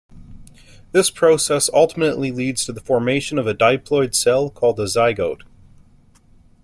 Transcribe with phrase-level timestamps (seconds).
[0.93, 5.41] This process ultimately leads to the formation of a diploid cell called a zygote.